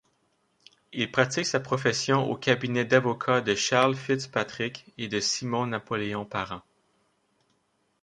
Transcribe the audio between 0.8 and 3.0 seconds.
Il pratique sa profession au cabinet